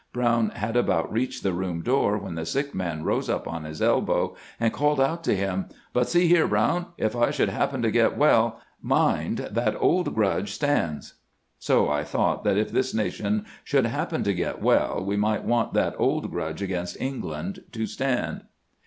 [0.13, 3.83] Brown had about reached the room door when the sick man rose up on his
[3.83, 6.47] elbow and called out to him:* But see here.
[6.47, 11.13] Brown; if I should happen to get well, mind, that old grudge stands.'
[11.59, 15.75] So I thought that if this nation should happen to get well we might want
[15.75, 18.45] that old grudge against England to stand."